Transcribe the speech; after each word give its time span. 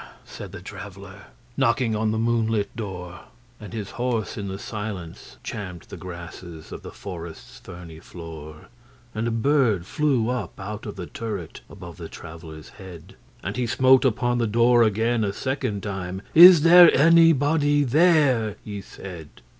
said 0.25 0.51
the 0.51 0.63
Traveller, 0.63 1.25
Knocking 1.55 1.95
on 1.95 2.09
the 2.09 2.17
moonlit 2.17 2.75
door; 2.75 3.25
And 3.59 3.71
his 3.71 3.91
horse 3.91 4.35
in 4.35 4.47
the 4.47 4.57
silence 4.57 5.37
champed 5.43 5.89
the 5.89 5.95
grassesOf 5.95 6.81
the 6.81 6.89
forest's 6.89 7.59
ferny 7.59 7.99
floor. 7.99 8.67
And 9.13 9.27
a 9.27 9.29
bird 9.29 9.85
flew 9.85 10.27
up 10.29 10.59
out 10.59 10.87
of 10.87 10.95
the 10.95 11.05
turret, 11.05 11.61
Above 11.69 11.97
the 11.97 12.09
Traveller's 12.09 12.69
head:And 12.69 13.57
he 13.57 13.67
smote 13.67 14.03
upon 14.03 14.39
the 14.39 14.47
door 14.47 14.81
again 14.81 15.23
a 15.23 15.31
second 15.33 15.83
time;'Is 15.83 16.63
there 16.63 16.91
anybody 16.97 17.83
there?' 17.83 18.55
he 18.65 18.81
said. 18.81 19.29